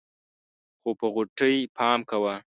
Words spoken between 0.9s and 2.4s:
په غوټۍ پام کوه.